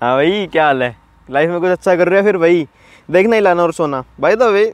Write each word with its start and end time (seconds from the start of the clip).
हाँ 0.00 0.14
भाई, 0.16 0.46
क्या 0.46 0.64
हाल 0.64 0.82
है? 0.82 0.96
लाइफ 1.28 1.50
में 1.50 1.60
कुछ 1.60 1.70
अच्छा 1.70 1.94
कर 1.96 2.08
रहे 2.08 2.20
हो 2.20 2.24
फिर 2.24 2.36
भाई? 2.38 2.66
देखना 3.08 3.36
ही 3.36 3.42
लाना 3.42 3.62
और 3.62 3.72
सोना। 3.72 4.02
भाई 4.20 4.36
तो 4.36 4.50
वे 4.52 4.72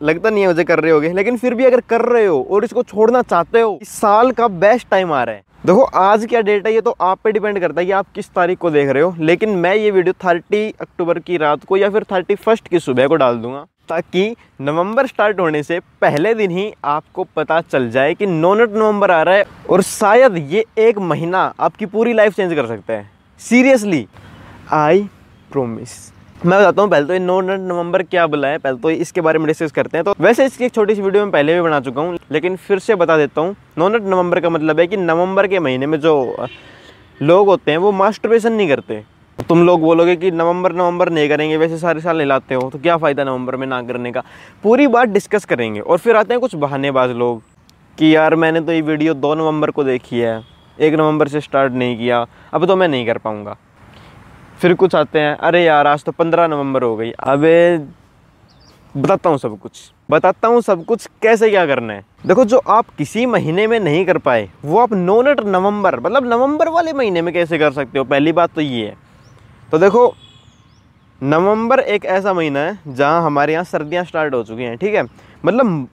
लगता 0.00 0.30
नहीं 0.30 0.42
है 0.42 0.48
मुझे 0.48 0.64
कर 0.64 0.80
रहे 0.80 0.92
होगे, 0.92 1.12
लेकिन 1.12 1.36
फिर 1.36 1.54
भी 1.54 1.64
अगर 1.64 1.80
कर 1.80 2.00
रहे 2.02 2.24
हो 2.26 2.42
और 2.50 2.64
इसको 2.64 2.82
छोड़ना 2.82 3.22
चाहते 3.22 3.60
हो, 3.60 3.78
इस 3.82 3.88
साल 3.90 4.30
का 4.32 4.48
बेस्ट 4.48 4.88
टाइम 4.90 5.12
आ 5.12 5.22
रहा 5.22 5.34
है। 5.34 5.42
देखो, 5.66 5.82
आज 5.82 6.26
क्या 6.26 6.40
डेट 6.40 6.66
है 6.66 6.72
ये 6.74 6.80
तो 6.80 6.94
आप 7.00 7.18
पे 7.24 7.32
डिपेंड 7.32 7.60
करता 7.60 7.80
है 7.80 7.86
कि 7.86 7.92
आप 7.92 8.06
किस 8.14 8.30
तारीख 8.30 8.58
को 8.58 8.70
देख 8.70 8.88
रहे 8.88 9.02
हो, 9.02 9.14
लेकिन 9.20 9.50
मैं 9.56 9.74
ये 9.74 9.90
वीडियो 9.90 10.14
थर्टी 10.24 10.68
अक्टूबर 10.80 11.18
की 11.18 11.36
रात 11.36 11.64
को 11.64 11.76
या 11.76 11.90
फिर 11.90 12.04
थर्टी 12.12 12.34
फ़र्स्ट 12.34 12.68
की 12.68 12.78
सुबह 12.80 13.06
को 13.06 13.16
डाल 13.16 13.36
दूँगा, 13.36 13.64
ताकि 13.88 14.34
नवंबर 14.60 15.06
स्टार्ट 15.06 15.40
होने 15.40 15.62
से 15.62 15.80
पहले 16.00 16.34
दिन 16.34 16.50
ही 16.50 16.72
आपको 16.86 17.24
पता 17.36 17.60
चल 17.62 17.90
जाए 17.90 18.14
कि 18.14 18.26
नोनट 18.26 18.72
नवंबर 18.72 19.10
आ 19.10 19.22
रहा 19.22 19.34
है 19.34 19.44
और 19.70 19.82
शायद 19.82 20.36
ये 20.50 20.64
एक 20.78 20.98
महीना 21.00 21.52
आपकी 21.60 21.86
पूरी 21.86 22.12
लाइफ 22.12 22.36
चेंज 22.36 22.54
कर 22.54 22.66
सकता 22.66 22.92
है। 22.92 23.10
सीरियसली 23.40 24.06
आई 24.68 25.02
प्रोमिस 25.50 25.90
मैं 26.38 26.58
बताता 26.58 26.82
हूँ, 26.82 26.90
पहले 26.90 27.06
तो 27.06 27.12
ये 27.12 27.18
नोनट 27.18 27.60
नवंबर 27.60 28.02
क्या 28.02 28.26
बुला 28.26 28.48
है, 28.48 28.58
पहले 28.58 28.78
तो 28.78 28.90
इसके 28.90 29.20
बारे 29.20 29.38
में 29.38 29.46
डिस्कस 29.46 29.72
करते 29.72 29.98
हैं। 29.98 30.04
तो 30.04 30.14
वैसे 30.20 30.44
इसकी 30.46 30.64
एक 30.64 30.74
छोटी 30.74 30.94
सी 30.94 31.02
वीडियो 31.02 31.22
मैं 31.22 31.32
पहले 31.32 31.54
भी 31.54 31.60
बना 31.60 31.78
चुका 31.80 32.00
हूँ, 32.00 32.18
लेकिन 32.32 32.56
फिर 32.56 32.78
से 32.78 32.94
बता 32.94 33.16
देता 33.16 33.40
हूँ 33.40 33.54
नोनट 33.78 34.02
नवंबर 34.04 34.40
का 34.40 34.50
मतलब 34.50 34.80
है 34.80 34.86
कि 34.86 34.96
नवंबर 34.96 35.46
के 35.46 35.58
महीने 35.58 35.86
में 35.86 35.98
जो 36.00 36.46
लोग 37.22 37.46
होते 37.48 37.70
हैं, 37.70 37.78
वो 37.78 37.92
मास्टरबेशन 37.92 38.52
नहीं 38.52 38.68
करते। 38.68 39.02
तुम 39.38 39.64
लोग 39.66 39.80
बोलोगे 39.80 40.16
कि 40.16 40.30
नवंबर 40.30 40.72
नवंबर 40.74 41.10
नहीं 41.10 41.28
करेंगे, 41.28 41.56
वैसे 41.56 41.78
सारे 41.78 42.00
साल 42.00 42.20
हिलाते 42.20 42.54
हो 42.54 42.68
तो 42.70 42.78
क्या 42.78 42.96
फ़ायदा 42.96 43.24
नवंबर 43.24 43.56
में 43.56 43.66
ना 43.66 43.80
करने 43.82 44.12
का? 44.12 44.22
पूरी 44.64 44.86
बात 44.88 45.08
डिस्कस 45.08 45.44
करेंगे, 45.44 45.80
और 45.80 45.98
फिर 45.98 46.16
आते 46.16 46.34
हैं 46.34 46.40
कुछ 46.40 46.54
बहानेबाज 46.56 47.10
लोग, 47.12 47.42
कि 47.98 48.14
यार 48.14 48.34
मैंने 48.36 48.60
तो 48.60 48.72
ये 48.72 48.80
वीडियो 48.82 49.14
दो 49.16 49.34
नवंबर 49.34 49.70
को 49.70 49.84
देखी 49.84 50.18
है, 50.18 50.42
एक 50.78 50.94
नवंबर 50.94 51.28
से 51.28 51.40
स्टार्ट 51.40 51.72
नहीं 51.74 51.96
किया, 51.98 52.26
अब 52.54 52.66
तो 52.66 52.76
मैं 52.76 52.88
नहीं 52.88 53.06
कर 53.06 53.18
पाऊँगा। 53.18 53.56
फिर 54.58 54.74
कुछ 54.74 54.94
आते 54.94 55.18
हैं, 55.18 55.36
अरे 55.36 55.62
यार, 55.64 55.86
आज 55.86 56.04
तो 56.04 56.12
पंद्रह 56.12 56.46
नवंबर 56.46 56.82
हो 56.82 56.96
गई। 56.96 57.10
अबे, 57.10 57.78
बताता 58.94 59.30
हूँ 59.30 59.38
सब 59.38 59.58
कुछ। 59.58 59.80
बताता 60.10 60.48
हूँ 60.48 60.60
सब 60.60 60.84
कुछ, 60.84 61.06
कैसे 61.22 61.50
क्या 61.50 61.66
करना 61.66 61.92
है? 61.92 62.04
देखो, 62.26 62.44
जो 62.44 62.58
आप 62.58 62.86
किसी 62.98 63.26
महीने 63.26 63.66
में 63.66 63.78
नहीं 63.80 64.04
कर 64.06 64.18
पाए, 64.18 64.48
वो 64.64 64.78
आप 64.78 64.92
नोनट 64.92 65.40
नवंबर 65.40 66.00
मतलब 66.00 66.26
नवंबर 66.26 66.68
वाले 66.68 66.92
महीने 66.92 67.22
में 67.22 67.32
कैसे 67.34 67.58
कर 67.58 67.72
सकते 67.72 67.98
हो? 67.98 68.04
पहली 68.04 68.32
बात 68.32 68.54
तो 68.54 68.60
ये 68.60 68.86
है। 68.86 68.96
तो 69.72 69.78
देखो, 69.78 70.14
नवंबर 71.22 71.80
एक 71.80 72.04
ऐसा 72.04 72.32
महीना 72.32 72.60
है, 72.60 72.78
जहाँ 72.88 73.22
हमारे 73.22 73.52
यहाँ 73.52 73.64
सर्दियाँ 73.64 74.04
स्टार्ट 74.04 74.34
हो 74.34 74.42
चुकी 74.42 74.62
हैं, 74.62 74.76
ठीक 74.76 74.94
है? 74.94 75.04
मतलब 75.44 75.88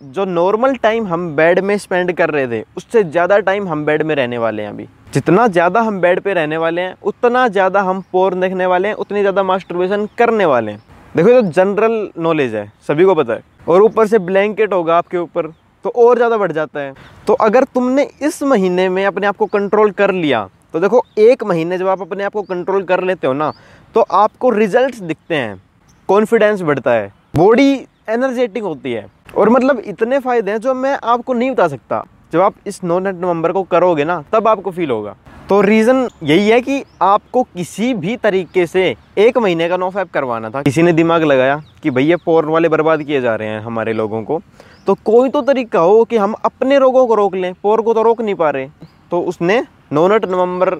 जो 0.00 0.24
नॉर्मल 0.24 0.74
टाइम 0.74 1.06
हम 1.06 1.34
बेड 1.36 1.58
में 1.58 1.76
स्पेंड 1.78 2.12
कर 2.12 2.30
रहे 2.30 2.46
थे, 2.48 2.64
उससे 2.76 3.04
ज़्यादा 3.04 3.38
टाइम 3.38 3.68
हम 3.68 3.84
बेड 3.84 4.02
में 4.02 4.14
रहने 4.14 4.38
वाले 4.38 4.62
हैं 4.62 4.70
अभी। 4.70 4.88
जितना 5.12 5.46
ज़्यादा 5.48 5.80
हम 5.80 6.00
बेड 6.00 6.20
पे 6.20 6.34
रहने 6.34 6.56
वाले 6.56 6.80
हैं, 6.80 6.94
उतना 7.02 7.46
ज़्यादा 7.48 7.80
हम 7.82 8.00
पोर 8.12 8.34
देखने 8.36 8.66
वाले 8.66 8.88
हैं, 8.88 8.94
उतनी 8.96 9.20
ज़्यादा 9.20 9.42
मास्टरबेशन 9.42 10.06
करने 10.18 10.44
वाले 10.46 10.72
हैं। 10.72 10.82
देखो 11.14 11.28
ये 11.28 11.40
तो 11.42 11.50
जनरल 11.50 12.08
नॉलेज 12.18 12.54
है, 12.54 12.70
सभी 12.88 13.04
को 13.04 13.14
पता 13.14 13.32
है। 13.32 13.42
और 13.68 13.82
ऊपर 13.82 14.06
से 14.06 14.18
ब्लैंकेट 14.20 14.72
होगा 14.72 14.96
आपके 14.98 15.18
ऊपर 15.18 15.46
तो 15.84 15.90
और 15.98 16.16
ज़्यादा 16.16 16.36
बढ़ 16.36 16.52
जाता 16.52 16.80
है। 16.80 16.94
तो 17.26 17.32
अगर 17.40 17.64
तुमने 17.64 18.08
इस 18.22 18.42
महीने 18.44 18.88
में 18.88 19.04
अपने 19.06 19.26
आप 19.26 19.36
को 19.36 19.46
कंट्रोल 19.48 19.90
कर 19.92 20.12
लिया 20.12 20.48
तो 20.74 20.80
देखो 20.80 21.02
एक 21.20 21.42
महीने 21.44 21.78
जब 21.78 21.88
आप 21.88 22.02
अपने 22.02 22.24
आप 22.24 22.32
को 22.32 22.42
कंट्रोल 22.44 22.82
कर 22.84 23.02
लेते 23.04 23.26
हो 23.26 23.32
ना 23.32 23.52
तो 23.94 24.00
आपको 24.00 24.50
रिजल्ट्स 24.50 25.00
दिखते 25.00 25.34
हैं। 25.34 25.60
कॉन्फिडेंस 26.08 26.62
बढ़ता 26.62 26.92
है 26.92 27.12
बॉडी 27.36 27.72
एनर्जेटिक 28.08 28.62
होती 28.62 28.92
है। 28.92 29.06
और 29.36 29.48
मतलब 29.50 29.82
इतने 29.86 30.18
फ़ायदे 30.20 30.50
हैं 30.50 30.58
जो 30.60 30.74
मैं 30.74 30.98
आपको 31.04 31.32
नहीं 31.32 31.50
बता 31.50 31.68
सकता। 31.68 32.02
जब 32.32 32.40
आप 32.40 32.54
इस 32.66 32.82
नो 32.84 32.98
नौ 32.98 33.10
नवंबर 33.10 33.52
को 33.52 33.62
करोगे 33.62 34.04
ना, 34.04 34.22
तब 34.32 34.46
आपको 34.48 34.70
फील 34.70 34.90
होगा। 34.90 35.14
तो 35.48 35.60
रीज़न 35.60 36.08
यही 36.22 36.48
है 36.48 36.60
कि 36.60 36.82
आपको 37.02 37.42
किसी 37.42 37.92
भी 37.94 38.16
तरीके 38.16 38.66
से 38.66 38.84
एक 39.18 39.38
महीने 39.38 39.68
का 39.68 39.76
नो 39.76 39.90
फैप 39.90 40.10
करवाना 40.10 40.50
था। 40.50 40.62
किसी 40.62 40.82
ने 40.82 40.92
दिमाग 40.92 41.22
लगाया 41.22 41.60
कि 41.82 41.90
भैया 41.90 42.16
पोर्न 42.16 42.48
वाले 42.48 42.68
बर्बाद 42.68 43.02
किए 43.02 43.20
जा 43.20 43.34
रहे 43.36 43.48
हैं 43.48 43.60
हमारे 43.60 43.92
लोगों 43.92 44.22
को। 44.22 44.40
तो 44.86 44.94
कोई 45.04 45.28
तो 45.28 45.42
तरीका 45.42 45.80
हो 45.80 46.02
कि 46.04 46.16
हम 46.16 46.34
अपने 46.44 46.78
रोगों 46.78 47.06
को 47.06 47.14
रोक 47.14 47.34
लें 47.34 47.52
पोर 47.62 47.82
को 47.82 47.94
तो 47.94 48.02
रोक 48.02 48.20
नहीं 48.20 48.34
पा 48.34 48.50
रहे। 48.50 48.68
तो 49.10 49.20
उसने 49.22 49.62
नोनट 49.92 50.24
नवंबर 50.24 50.74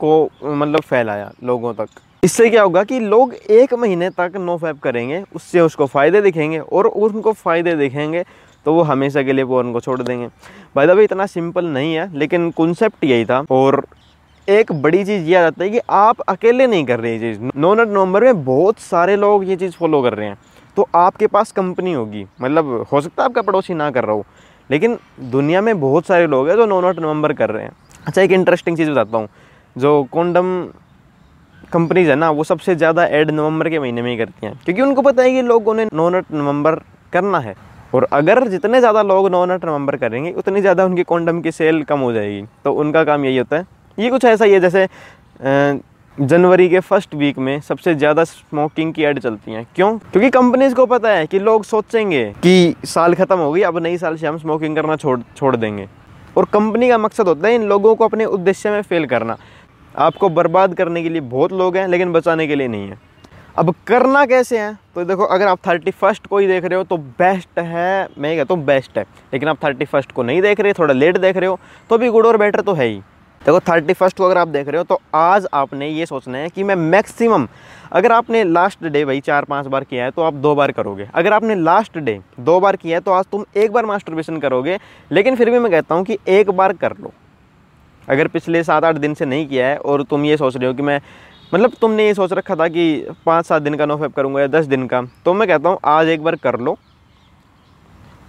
को 0.00 0.28
मतलब 0.44 0.80
फैलाया 0.80 1.32
लोगों 1.44 1.74
तक। 1.74 2.00
इससे 2.24 2.48
क्या 2.50 2.62
होगा 2.62 2.84
कि 2.84 3.00
लोग 3.00 3.34
एक 3.34 3.74
महीने 3.74 4.10
तक 4.10 4.32
नो 4.36 4.56
फैप 4.56 4.80
करेंगे, 4.82 5.24
उससे 5.34 5.60
उसको 5.60 5.86
फ़ायदे 5.86 6.20
दिखेंगे 6.20 6.58
और 6.58 6.86
उनको 6.86 7.32
फ़ायदे 7.32 7.74
दिखेंगे 7.76 8.24
तो 8.66 8.74
वो 8.74 8.82
हमेशा 8.82 9.22
के 9.22 9.32
लिए 9.32 9.44
पोर्न 9.44 9.72
को 9.72 9.80
छोड़ 9.80 10.00
देंगे। 10.02 10.26
भाई 10.76 10.86
भाई 10.86 11.04
इतना 11.04 11.26
सिंपल 11.26 11.64
नहीं 11.64 11.94
है, 11.94 12.18
लेकिन 12.18 12.50
कॉन्सेप्ट 12.50 13.04
यही 13.04 13.24
था। 13.24 13.44
और 13.50 13.84
एक 14.48 14.72
बड़ी 14.72 15.04
चीज़ 15.04 15.24
ये 15.24 15.34
आ 15.34 15.40
जाता 15.40 15.64
है 15.64 15.70
कि 15.70 15.80
आप 15.90 16.20
अकेले 16.20 16.66
नहीं 16.66 16.84
कर 16.84 17.00
रहे 17.00 17.12
ये 17.12 17.18
चीज़। 17.18 17.50
नोनट 17.56 17.88
नवंबर 17.88 18.24
में 18.24 18.44
बहुत 18.44 18.78
सारे 18.78 19.16
लोग 19.16 19.48
ये 19.48 19.56
चीज़ 19.56 19.72
फॉलो 19.72 20.02
कर 20.02 20.14
रहे 20.14 20.28
हैं। 20.28 20.38
तो 20.76 20.88
आपके 20.94 21.26
पास 21.26 21.52
कंपनी 21.52 21.92
होगी। 21.92 22.26
मतलब 22.42 22.86
हो 22.92 23.00
सकता 23.00 23.22
है 23.22 23.28
आपका 23.28 23.42
पड़ोसी 23.42 23.74
ना 23.74 23.90
कर 23.90 24.04
रहा 24.04 24.14
हो। 24.14 24.24
लेकिन 24.70 24.98
दुनिया 25.20 25.60
में 25.60 25.80
बहुत 25.80 26.06
सारे 26.06 26.26
लोग 26.26 26.48
हैं 26.48 26.56
जो 26.56 26.66
नोनट 26.66 26.98
नवंबर 26.98 27.32
कर 27.32 27.50
रहे 27.50 27.64
हैं। 27.64 27.72
अच्छा 28.06 28.22
एक 28.22 28.32
इंटरेस्टिंग 28.32 28.76
चीज़ 28.76 28.90
बताता 28.90 29.18
हूँ। 29.18 29.28
जो 29.76 30.02
कॉन्डम 30.12 30.68
कंपनीज़ 31.72 32.10
है 32.10 32.16
ना, 32.16 32.30
वो 32.30 32.44
सबसे 32.44 32.74
ज़्यादा 32.74 33.04
एड 33.04 33.30
नवंबर 33.30 33.68
के 33.68 33.78
महीने 33.78 34.02
में 34.02 34.10
ही 34.10 34.16
करती 34.16 34.46
हैं। 34.46 34.60
क्योंकि 34.64 34.82
उनको 34.82 35.02
पता 35.02 35.22
है 35.22 35.30
कि 35.30 35.42
लोगों 35.42 35.74
ने 35.74 35.84
नोनट 35.84 36.26
नवंबर 36.32 36.74
करना 37.12 37.38
है। 37.38 37.54
और 37.92 38.06
अगर 38.12 38.46
जितने 38.48 38.78
ज़्यादा 38.80 39.02
लोग 39.02 39.28
नोनट 39.30 39.64
नवंबर 39.64 39.96
करेंगे, 39.96 40.32
उतनी 40.32 40.60
ज़्यादा 40.60 40.84
उनकी 40.84 41.02
कॉन्डम 41.04 41.40
की 41.40 41.52
सेल 41.52 41.82
कम 41.84 42.00
हो 42.00 42.12
जाएगी। 42.12 42.42
तो 42.64 42.72
उनका 42.74 43.04
काम 43.04 43.24
यही 43.24 43.36
होता 43.36 43.56
है। 43.56 43.66
ये 43.98 44.10
कुछ 44.10 44.24
ऐसा 44.24 44.44
ही 44.44 44.52
है, 44.52 44.60
जैसे 44.60 44.86
जनवरी 46.18 46.68
के 46.68 46.80
फ़र्स्ट 46.80 47.14
वीक 47.14 47.38
में 47.38 47.60
सबसे 47.60 47.94
ज़्यादा 47.94 48.24
स्मोकिंग 48.24 48.92
की 48.94 49.02
एड 49.02 49.18
चलती 49.18 49.52
हैं। 49.52 49.66
क्यों? 49.76 49.96
क्योंकि 50.00 50.30
कंपनीज़ 50.30 50.74
को 50.74 50.86
पता 50.86 51.10
है 51.10 51.26
कि 51.26 51.38
लोग 51.38 51.64
सोचेंगे 51.64 52.24
कि 52.42 52.74
साल 52.86 53.14
ख़त्म 53.14 53.38
हो 53.38 53.52
गई 53.52 53.62
अब 53.62 53.78
नई 53.78 53.98
साल 53.98 54.16
से 54.16 54.26
हम 54.26 54.38
स्मोकिंग 54.38 54.76
करना 54.76 54.96
छोड़ 54.96 55.18
छोड़ 55.36 55.54
देंगे। 55.56 55.88
और 56.36 56.44
कंपनी 56.44 56.88
का 56.88 56.98
मकसद 56.98 57.28
होता 57.28 57.48
है 57.48 57.54
इन 57.54 57.62
लोगों 57.68 57.94
को 57.94 58.04
अपने 58.04 58.24
उद्देश्य 58.26 58.70
में 58.70 58.82
फेल 58.82 59.06
करना। 59.06 59.36
आपको 59.94 60.28
बर्बाद 60.30 60.74
करने 60.74 61.02
के 61.02 61.08
लिए 61.08 61.20
बहुत 61.20 61.52
लोग 61.52 61.76
हैं, 61.76 61.86
लेकिन 61.88 62.12
बचाने 62.12 62.46
के 62.46 62.56
लिए 62.56 62.68
नहीं 62.68 62.88
है। 62.88 62.98
अब 63.60 63.74
करना 63.86 64.24
कैसे 64.26 64.58
है? 64.58 64.72
तो 64.94 65.04
देखो, 65.04 65.24
अगर 65.24 65.46
आप 65.46 65.58
थर्टी 65.66 65.90
फ़र्स्ट 65.92 66.26
को 66.26 66.38
ही 66.38 66.46
देख 66.46 66.64
रहे 66.64 66.76
हो 66.78 66.84
तो 66.84 66.96
बेस्ट 66.96 67.58
है, 67.58 68.08
मैं 68.18 68.36
कहता 68.36 68.54
हूँ 68.54 68.64
बेस्ट 68.64 68.98
है। 68.98 69.04
लेकिन 69.32 69.48
आप 69.48 69.58
थर्टी 69.64 69.84
फ़र्स्ट 69.84 70.12
को 70.12 70.22
नहीं 70.22 70.40
देख 70.42 70.60
रहे, 70.60 70.72
थोड़ा 70.72 70.94
लेट 70.94 71.18
देख 71.18 71.36
रहे 71.36 71.48
हो 71.48 71.58
तो 71.90 71.98
भी 71.98 72.08
गुड 72.08 72.26
और 72.26 72.36
बेटर 72.36 72.60
तो 72.60 72.74
है 72.74 72.86
ही। 72.86 72.96
देखो 73.42 73.60
थर्टी 73.62 73.92
फ़र्स्ट 73.92 74.16
को 74.16 74.24
अगर 74.24 74.38
आप 74.38 74.48
देख 74.48 74.68
रहे 74.68 74.78
हो 74.78 74.84
तो 74.84 75.00
आज 75.14 75.46
आपने 75.54 75.88
ये 75.88 76.06
सोचना 76.06 76.38
है 76.38 76.48
कि 76.48 76.62
मैं 76.62 76.74
मैक्सिमम 76.76 77.46
अगर 77.92 78.12
आपने 78.12 78.44
लास्ट 78.44 78.84
डे 78.84 79.04
भाई 79.04 79.20
चार 79.20 79.44
पाँच 79.44 79.66
बार 79.66 79.84
किया 79.84 80.04
है 80.04 80.10
तो 80.10 80.22
आप 80.22 80.34
दो 80.36 80.54
बार 80.54 80.72
करोगे। 80.72 81.08
अगर 81.14 81.32
आपने 81.32 81.54
लास्ट 81.56 81.98
डे 81.98 82.20
दो 82.40 82.58
बार 82.60 82.76
किया 82.76 82.96
है 82.96 83.00
तो 83.00 83.12
आज 83.12 83.24
तुम 83.32 83.44
एक 83.56 83.72
बार 83.72 83.86
मास्टरबेशन 83.86 84.38
करोगे, 84.38 84.78
लेकिन 85.10 85.36
फिर 85.36 85.50
भी 85.50 85.58
मैं 85.58 85.70
कहता 85.72 85.94
हूँ 85.94 86.04
कि 86.04 86.18
एक 86.28 86.50
बार 86.50 86.72
कर 86.74 86.96
लो। 87.00 87.12
अगर 88.08 88.28
पिछले 88.28 88.62
सात 88.64 88.84
आठ 88.84 88.96
दिन 88.96 89.14
से 89.14 89.24
नहीं 89.24 89.46
किया 89.48 89.66
है, 89.66 89.76
और 89.76 90.02
तुम 90.02 90.24
ये 90.24 90.36
सोच 90.36 90.56
रहे 90.56 90.66
हो 90.66 90.74
कि 90.74 90.82
मैं 90.82 91.00
मतलब 91.52 91.72
तुमने 91.80 92.06
ये 92.06 92.14
सोच 92.14 92.32
रखा 92.32 92.54
था 92.56 92.66
कि 92.68 93.06
पाँच 93.26 93.46
सात 93.46 93.62
दिन 93.62 93.74
का 93.74 93.86
नो 93.86 93.96
फैप 93.96 94.14
करूँगा 94.14 94.40
या 94.40 94.46
दस 94.46 94.66
दिन 94.66 94.86
का 94.86 95.02
तो 95.24 95.32
मैं 95.34 95.46
कहता 95.48 95.68
हूँ 95.68 95.78
आज 95.84 96.08
एक 96.08 96.22
बार 96.24 96.36
कर 96.36 96.58
लो। 96.60 96.76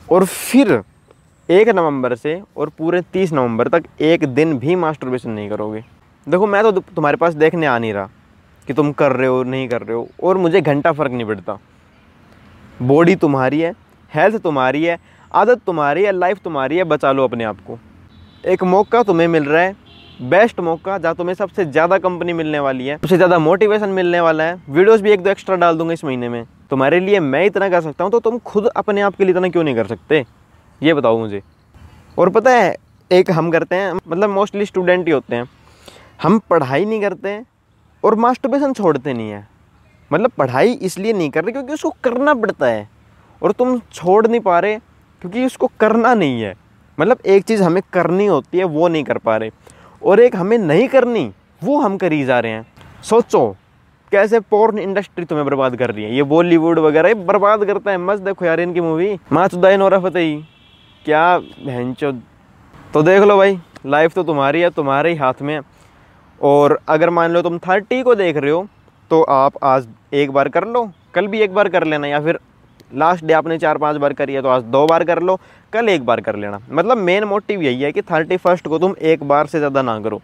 और 0.10 0.26
फिर 0.26 0.82
एक 1.50 1.70
नवंबर 1.70 2.16
से 2.16 2.42
और 2.58 2.70
पूरे 2.70 3.02
तीस 3.14 3.34
नवंबर 3.34 3.68
तक 3.68 3.84
एक 4.02 4.26
दिन 4.26 4.58
भी 4.60 4.76
मास्टरबेशन 4.76 5.30
नहीं 5.30 5.50
करोगे। 5.50 5.84
देखो, 6.28 6.48
मैं 6.48 6.64
तो 6.64 6.72
तुम्हारे 6.72 7.18
पास 7.18 7.34
देखने 7.34 7.66
आ 7.66 7.78
नहीं 7.78 7.94
रहा 7.94 8.10
कि 8.68 8.74
तुम 8.74 8.92
कर 8.92 9.12
रहे 9.12 9.28
हो, 9.28 9.44
नहीं 9.44 9.68
कर 9.70 9.82
रहे 9.82 9.96
हो, 9.96 10.08
और 10.24 10.38
मुझे 10.38 10.62
घंटा 10.62 10.92
फ़र्क 10.92 11.12
नहीं 11.12 11.26
पड़ता। 11.26 11.58
बॉडी 12.82 13.16
तुम्हारी 13.16 13.60
है 13.62 13.74
हेल्थ 14.12 14.42
तुम्हारी 14.44 14.84
है, 14.84 14.98
आदत 15.32 15.62
तुम्हारी 15.66 16.04
है 16.04 16.12
लाइफ 16.12 16.40
तुम्हारी 16.44 16.78
है, 16.78 16.84
बचा 16.86 17.12
लो 17.12 17.24
अपने 17.24 17.44
आप 17.44 17.58
को। 17.68 17.80
एक 18.46 18.64
मौका 18.66 19.04
तुम्हें 19.04 19.28
मिल 19.28 19.44
रहा 19.44 19.62
है 19.62 19.76
बेस्ट 20.22 20.60
मौका, 20.60 20.98
जहाँ 20.98 21.16
तुम्हें 21.16 21.34
सबसे 21.36 21.64
ज़्यादा 21.66 21.98
कंपनी 21.98 22.34
मिलने 22.34 22.60
वाली 22.60 22.88
है, 22.88 22.98
सबसे 22.98 23.18
ज़्यादा 23.18 23.40
मोटिवेशन 23.40 23.90
मिलने 23.90 24.20
वाला 24.22 24.44
है। 24.44 24.62
वीडियोस 24.70 25.02
भी 25.02 25.12
एक 25.12 25.24
दो 25.24 25.30
एक्स्ट्रा 25.30 25.56
डाल 25.56 25.78
दूँगा 25.78 25.94
इस 25.94 26.04
महीने 26.06 26.30
में। 26.30 26.46
तुम्हारे 26.70 27.00
लिए 27.00 27.20
मैं 27.20 27.46
इतना 27.46 27.70
कर 27.70 27.82
सकता 27.82 28.04
हूँ 28.04 28.12
तो 28.12 28.20
तुम 28.20 28.38
खुद 28.40 28.68
अपने 28.68 29.02
आप 29.02 29.16
के 29.16 29.24
लिए 29.24 29.34
इतना 29.34 29.50
क्यों 29.50 29.64
नहीं 29.64 29.76
कर 29.76 29.88
सकते? 29.88 30.26
ये 30.82 30.94
बताओ 30.94 31.18
मुझे। 31.18 31.42
और 32.18 32.30
पता 32.30 32.52
है, 32.52 32.76
एक 33.12 33.32
हम 33.32 33.52
करते 33.52 33.76
हैं 33.76 33.94
मतलब 33.94 34.30
मोस्टली 34.30 34.66
स्टूडेंट 34.66 35.06
ही 35.08 35.14
होते 35.14 35.36
हैं। 35.36 35.50
हम 36.22 36.40
पढ़ाई 36.50 36.86
नहीं 36.86 37.02
करते 37.02 37.42
और 38.04 38.16
मास्टरबेशन 38.18 38.74
छोड़ते 38.74 39.14
नहीं 39.14 39.30
हैं। 39.30 39.48
मतलब 40.12 40.32
पढ़ाई 40.32 40.74
इसलिए 40.74 41.14
नहीं 41.14 41.30
कर 41.30 41.44
रहे 41.44 41.52
क्योंकि 41.52 41.74
उसको 41.74 41.90
करना 42.04 42.34
पड़ता 42.36 42.66
है। 42.66 42.90
और 43.42 43.52
तुम 43.52 43.80
छोड़ 43.94 44.26
नहीं 44.28 44.42
पा 44.42 44.60
रहे 44.60 44.78
क्योंकि 45.22 45.46
उसको 45.46 45.72
करना 45.80 46.14
नहीं 46.14 46.42
है। 46.42 46.54
मतलब 46.98 47.20
एक 47.26 47.44
चीज़ 47.44 47.62
हमें 47.64 47.82
करनी 47.94 48.26
होती 48.26 48.58
है, 48.58 48.64
वो 48.64 48.88
नहीं 48.88 49.04
कर 49.04 49.18
पा 49.18 49.38
रहे। 49.38 49.52
और 50.02 50.20
एक 50.20 50.36
हमें 50.36 50.58
नहीं 50.58 50.88
करनी, 50.88 51.32
वो 51.62 51.80
हम 51.80 51.98
करी 51.98 52.24
जा 52.26 52.40
रहे 52.40 52.52
हैं। 52.52 52.66
सोचो, 53.04 53.56
कैसे 54.12 54.40
पोर्न 54.42 54.80
इंडस्ट्री 54.80 55.26
तुम्हें 55.26 55.46
बर्बाद 55.46 55.76
कर 55.76 55.92
रही 55.92 56.04
है? 56.04 56.16
ये 56.16 56.24
बॉलीवुड 56.26 56.80
वगैरह 56.80 57.14
बर्बाद 57.24 57.66
करता 57.66 57.92
है। 57.92 57.98
मस्त 58.00 58.24
देखो 58.24 58.46
यार 58.46 58.60
इनकी 58.60 58.82
मूवी 58.82 59.18
माचुदाइन 59.32 59.82
और 59.82 60.00
फतेही। 60.02 60.36
क्या 61.06 61.38
बहन 61.40 61.94
तो 62.94 63.02
देख 63.04 63.22
लो 63.22 63.38
भाई 63.38 63.58
लाइफ 63.86 64.14
तो 64.14 64.24
तुम्हारी 64.24 64.62
है, 64.62 64.70
तुम्हारे 64.70 65.10
ही 65.10 65.16
हाथ 65.16 65.42
में 65.42 65.60
और 66.42 66.80
अगर 66.88 67.10
मान 67.10 67.32
लो 67.32 67.42
तुम 67.42 67.58
थर्टी 67.60 68.02
को 68.04 68.16
देख 68.16 68.38
रहे 68.38 68.52
हो 68.52 68.68
तो 69.12 69.22
आप 69.24 69.54
आज 69.64 69.88
एक 70.14 70.32
बार 70.32 70.50
कर 70.50 70.68
लो, 70.68 70.90
कल 71.14 71.28
भी 71.28 71.40
एक 71.40 71.54
बार 71.54 71.70
कर 71.70 71.84
लेना 71.84 72.08
या 72.08 72.20
फिर 72.20 72.40
लास्ट 72.94 73.26
डे 73.26 73.34
आपने 73.34 73.58
चार 73.58 73.78
पाँच 73.78 73.98
बार 73.98 74.14
करी 74.14 74.34
है 74.34 74.42
तो 74.42 74.50
आज 74.50 74.64
दो 74.66 74.86
बार 74.88 75.04
कर 75.04 75.22
लो, 75.22 75.40
कल 75.74 75.90
एक 75.90 76.06
बार 76.06 76.22
कर 76.22 76.36
लेना। 76.36 76.60
मतलब 76.72 76.98
मेन 77.00 77.24
मोटिव 77.26 77.62
यही 77.62 77.82
है 77.82 77.92
कि 77.92 78.02
थर्टी 78.04 78.38
फ़र्स्ट 78.38 78.68
को 78.68 78.80
तुम 78.80 78.96
एक 79.04 79.24
बार 79.26 79.48
से 79.48 79.58
ज़्यादा 79.60 79.82
ना 79.82 80.00
करो। 80.00 80.22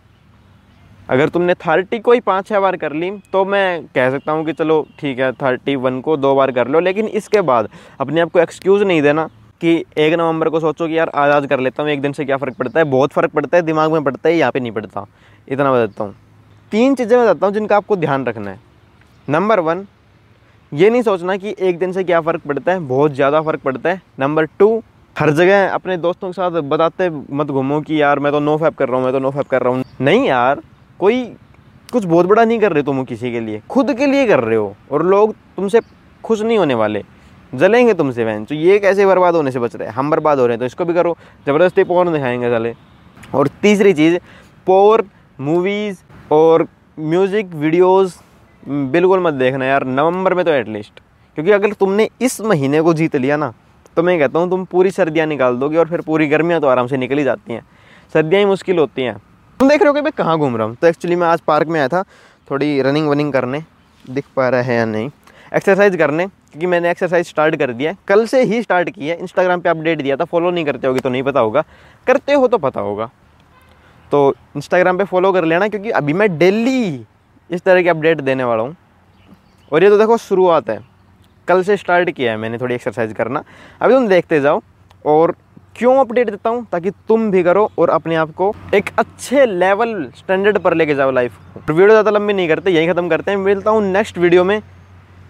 अगर 1.10 1.30
तुमने 1.30 1.54
थर्टी 1.56 2.00
को 2.00 2.12
ही 2.12 2.20
पाँच 2.22 2.48
छः 2.48 2.60
बार 2.60 2.76
कर 2.78 2.94
ली 2.94 3.12
तो 3.34 3.44
मैं 3.46 3.84
कह 3.88 4.10
सकता 4.12 4.32
हूँ 4.32 4.46
कि 4.46 4.54
चलो 4.54 4.86
ठीक 5.00 5.20
है 5.20 5.32
थर्टी 5.34 5.76
वन 5.78 6.00
को 6.02 6.18
दो 6.18 6.34
बार 6.36 6.52
कर 6.52 6.68
लो, 6.68 6.80
लेकिन 6.80 7.08
इसके 7.08 7.42
बाद 7.44 7.70
अपने 8.00 8.22
आप 8.22 8.32
को 8.32 8.40
एक्सक्यूज़ 8.40 8.84
नहीं 8.84 9.02
देना 9.02 9.28
कि 9.62 9.84
एक 9.98 10.14
नवंबर 10.14 10.50
को 10.50 10.60
सोचो 10.60 10.88
कि 10.88 10.98
यार 10.98 11.10
आज 11.10 11.32
आज 11.32 11.46
कर 11.48 11.60
लेता 11.60 11.84
हूँ, 11.84 11.92
एक 11.92 12.02
दिन 12.02 12.14
से 12.14 12.26
क्या 12.26 12.38
फ़र्क 12.38 12.56
पड़ता 12.56 12.80
है? 12.80 12.86
बहुत 12.86 13.14
फ़र्क 13.14 13.32
पड़ता 13.32 13.58
है, 13.58 13.64
दिमाग 13.64 13.92
में 13.92 14.04
पड़ता 14.04 14.30
है, 14.30 14.36
यहाँ 14.36 14.52
पे 14.52 14.60
नहीं 14.60 14.72
पड़ता। 14.72 15.06
इतना 15.48 15.72
बताता 15.72 16.04
हूँ। 16.04 16.16
तीन 16.72 16.96
चीज़ें 16.96 17.20
बताता 17.20 17.46
हूँ 17.46 17.54
जिनका 17.54 17.78
आपको 17.78 17.96
ध्यान 17.96 18.26
रखना 18.26 18.52
है। 18.52 18.60
नंबर 19.28 19.60
वन 19.60 19.86
ये 20.72 20.90
नहीं 20.90 21.02
सोचना 21.02 21.36
कि 21.38 21.54
एक 21.60 21.78
दिन 21.80 21.92
से 21.92 22.04
क्या 22.04 22.20
फ़र्क 22.22 22.42
पड़ता 22.48 22.72
है, 22.72 22.80
बहुत 22.80 23.12
ज़्यादा 23.12 23.42
फ़र्क 23.42 23.62
पड़ता 23.62 23.90
है। 23.90 24.02
नंबर 24.20 24.46
टू 24.60 24.82
हर 25.16 25.30
जगह 25.32 25.70
अपने 25.74 25.96
दोस्तों 25.98 26.28
के 26.28 26.34
साथ 26.34 26.62
बताते 26.64 27.10
मत 27.10 27.48
घूमो 27.48 27.80
कि 27.82 28.02
यार 28.02 28.20
मैं 28.20 28.32
तो 28.32 28.40
नो 28.40 28.58
फैप 28.58 28.76
कर 28.78 28.88
रहा 28.88 28.98
हूँ, 28.98 29.04
मैं 29.06 29.14
तो 29.14 29.20
नो 29.20 29.32
फैप 29.32 29.48
कर 29.48 29.62
रहा 29.62 29.74
हूँ। 29.74 29.84
नहीं 30.02 30.26
यार, 30.26 30.62
कोई 31.00 31.24
कुछ 31.94 32.06
बहुत 32.06 32.26
बड़ा 32.26 32.44
नहीं 32.46 32.60
कर 32.60 32.74
रहे 32.74 32.84
तुम 32.84 33.04
किसी 33.06 33.32
के 33.32 33.40
लिए, 33.40 33.62
खुद 33.70 33.94
के 33.98 34.06
लिए 34.06 34.28
कर 34.28 34.40
रहे 34.40 34.58
हो 34.58 34.76
और 34.92 35.06
लोग 35.06 35.34
तुमसे 35.56 35.82
खुश 36.24 36.42
नहीं 36.42 36.58
होने 36.58 36.74
वाले, 36.74 37.04
जलेंगे 37.54 37.94
तुमसे 37.94 38.24
वैन 38.26 38.46
तो 38.46 38.56
ये 38.56 38.80
कैसे 38.80 39.06
बर्बाद 39.06 39.36
होने 39.36 39.52
से 39.52 39.60
बच 39.60 39.76
रहे 39.76 39.88
हैं? 39.88 39.96
हम 39.96 40.12
बर्बाद 40.12 40.40
हो 40.40 40.46
रहे 40.46 40.54
हैं 40.54 40.60
तो 40.60 40.66
इसको 40.66 40.86
भी 40.86 40.94
करो, 40.94 41.18
ज़बरदस्ती 41.48 41.84
पोर 41.86 42.10
दिखाएँगे 42.10 42.50
चले 42.50 42.74
और 43.34 43.48
तीसरी 43.62 43.94
चीज़ 43.94 44.18
पोर 44.68 45.08
मूवीज़ 45.40 45.98
और 46.34 46.68
म्यूज़िक 46.98 47.54
वीडियोज़ 47.56 48.16
बिल्कुल 48.68 49.20
मत 49.20 49.34
देखना 49.34 49.66
यार, 49.66 49.86
नवंबर 49.86 50.34
में 50.34 50.44
तो 50.46 50.52
एटलीस्ट 50.52 51.00
क्योंकि 51.38 51.52
अगर 51.52 51.74
तुमने 51.74 52.10
इस 52.22 52.40
महीने 52.42 52.82
को 52.82 52.94
जीत 52.94 53.16
लिया 53.16 53.38
ना 53.38 53.54
तो 53.98 54.04
मैं 54.04 54.18
कहता 54.20 54.40
हूँ 54.40 54.50
तुम 54.50 54.66
पूरी 54.66 54.92
सर्दियाँ 54.92 55.28
निकाल 55.28 55.56
दोगे 55.58 55.78
और 55.78 55.88
फिर 55.90 56.02
पूरी 56.02 56.28
गर्मियाँ 56.28 56.60
तो 56.62 56.68
आराम 56.68 56.88
से 56.88 56.98
निकल 56.98 57.24
जाती 57.24 57.54
हैं। 57.54 57.62
सर्दियाँ 58.14 58.42
ही 58.42 58.46
मुश्किल 58.46 58.80
होती 58.80 59.02
हैं। 59.02 59.16
तुम 59.60 59.70
देख 59.70 59.82
रहे 59.82 59.88
हो 59.88 59.94
कि 59.94 60.02
मैं 60.02 60.12
कहाँ 60.12 60.38
घूम 60.38 60.58
रहा 60.58 60.68
हूँ? 60.68 60.76
तो 60.76 60.88
एक्चुअली 60.88 61.16
मैं 61.16 61.28
आज 61.28 61.42
पार्क 61.42 61.68
में 61.68 61.80
आया 61.80 61.88
था, 61.88 62.04
थोड़ी 62.48 62.82
रनिंग 62.82 63.08
वनिंग 63.10 63.32
करने। 63.34 63.64
दिख 64.06 64.26
पा 64.36 64.50
रहा 64.50 64.62
है 64.62 64.76
या 64.76 64.86
नहीं? 64.86 65.10
एक्सरसाइज 65.56 65.96
करने, 65.96 66.28
क्योंकि 66.28 66.66
मैंने 66.66 66.92
एक्सरसाइज 66.92 67.28
स्टार्ट 67.28 67.56
कर 67.56 67.74
दिया 67.74 67.92
है। 67.92 67.98
कल 68.08 68.26
से 68.26 68.44
ही 68.44 68.62
स्टार्ट 68.62 68.90
किया 68.90 69.16
है। 69.16 69.22
इंस्टाग्राम 69.22 69.62
पे 69.62 69.70
अपडेट 69.70 70.02
दिया 70.02 70.16
था 70.16 70.26
फॉलो 70.26 70.52
नहीं 70.52 70.66
करते 70.66 70.88
होगे 70.88 71.00
तो 71.00 71.10
नहीं 71.10 71.24
पता 71.24 71.40
होगा। 71.40 71.64
करते 72.08 72.34
हो 72.34 72.48
तो 72.48 72.58
पता 72.58 72.82
होगा। 72.82 73.10
तो 74.12 74.34
इंस्टाग्राम 74.56 74.98
पे 74.98 75.04
फॉलो 75.06 75.32
कर 75.32 75.46
लेना, 75.46 75.68
क्योंकि 75.68 75.90
अभी 75.92 76.14
मैं 76.14 76.38
डेली 76.38 77.06
इस 77.50 77.62
तरह 77.64 77.82
की 77.82 77.90
अपडेट 77.90 78.22
देने 78.22 78.44
वाला 78.44 78.64
हूँ। 78.64 78.76
और 79.72 79.84
ये 79.84 79.90
तो 79.90 79.98
देखो, 79.98 80.18
शुरुआत 80.20 80.70
है। 80.70 80.80
कल 81.48 81.62
से 81.64 81.78
स्टार्ट 81.78 82.10
किया 82.12 82.32
है 82.32 82.38
मैंने 82.38 82.58
थोड़ी 82.58 82.76
एक्सरसाइज 82.76 83.14
करना। 83.14 83.44
अभी 83.82 83.94
तुम 83.94 84.08
देखते 84.08 84.40
जाओ 84.42 84.62
और 85.06 85.36
क्यों 85.76 85.96
अपडेट 85.98 86.30
देता 86.30 86.50
हूँ? 86.50 86.66
ताकि 86.72 86.92
तुम 87.08 87.30
भी 87.32 87.44
करो 87.44 87.70
और 87.80 87.90
अपने 87.90 88.16
आप 88.16 88.32
को 88.36 88.54
एक 88.76 88.90
अच्छे 89.00 89.46
लेवल 89.46 90.12
स्टैंडर्ड 90.18 90.58
पर 90.60 90.74
लेके 90.74 90.96
जाओ 90.96 91.12
लाइफ 91.12 91.38
को। 91.54 91.74
वीडियो 91.74 91.90
ज़्यादा 91.90 92.12
लंबी 92.12 92.34
नहीं 92.34 92.48
करते, 92.48 92.72
यही 92.72 92.88
ख़त्म 92.88 93.10
करते 93.10 93.32
हैं। 93.32 93.38
मिलता 93.40 93.72
हूँ 93.72 93.84
नेक्स्ट 93.84 94.18
वीडियो 94.18 94.44
में। 94.44 94.62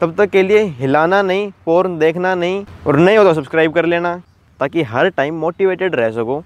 तब 0.01 0.15
तक 0.17 0.29
के 0.29 0.43
लिए 0.43 0.63
हिलाना 0.79 1.21
नहीं 1.21 1.51
पोर्न 1.65 1.97
देखना 1.99 2.33
नहीं 2.35 2.65
और 2.87 2.97
नहीं 2.97 3.17
हो 3.17 3.23
तो 3.23 3.33
सब्सक्राइब 3.33 3.73
कर 3.73 3.85
लेना, 3.85 4.15
ताकि 4.59 4.83
हर 4.83 5.09
टाइम 5.09 5.35
मोटिवेटेड 5.35 5.95
रह 5.95 6.11
सको। 6.11 6.43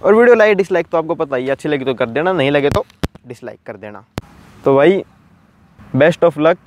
और 0.00 0.14
वीडियो 0.14 0.34
लाइक 0.34 0.56
डिसलाइक 0.56 0.86
तो 0.86 0.98
आपको 0.98 1.14
पता 1.14 1.36
ही 1.36 1.48
अच्छी 1.50 1.68
लगी 1.68 1.84
तो 1.84 1.94
कर 1.94 2.08
देना, 2.08 2.32
नहीं 2.32 2.50
लगे 2.50 2.70
तो 2.70 2.84
डिसलाइक 3.26 3.58
कर 3.66 3.76
देना। 3.76 4.04
तो 4.64 4.74
भाई 4.76 5.02
बेस्ट 5.96 6.24
ऑफ़ 6.24 6.38
लक 6.40 6.58